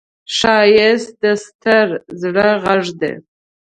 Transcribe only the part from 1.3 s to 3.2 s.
ستر زړه غږ دی